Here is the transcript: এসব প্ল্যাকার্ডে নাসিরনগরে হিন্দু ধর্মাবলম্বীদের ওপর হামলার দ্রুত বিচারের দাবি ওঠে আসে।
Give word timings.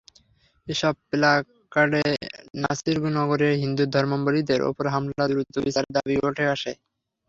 এসব 0.67 0.93
প্ল্যাকার্ডে 1.09 2.03
নাসিরনগরে 2.61 3.49
হিন্দু 3.63 3.83
ধর্মাবলম্বীদের 3.93 4.59
ওপর 4.69 4.85
হামলার 4.93 5.29
দ্রুত 5.31 5.53
বিচারের 5.65 5.93
দাবি 5.97 6.15
ওঠে 6.27 6.45
আসে। 6.55 6.71